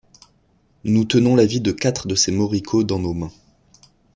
[0.83, 3.31] Nous tenons la vie de quatre de ces moricauds dans nos mains.